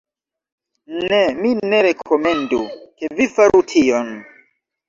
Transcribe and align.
Ne, 1.11 1.19
mi 1.41 1.51
ne 1.73 1.83
rekomendu, 1.87 2.63
ke 3.03 3.13
vi 3.21 3.31
faru 3.37 3.63
tion. 3.75 4.11